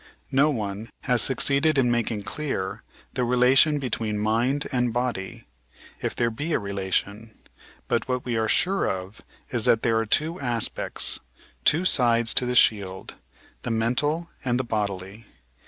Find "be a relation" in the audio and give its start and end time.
6.31-7.35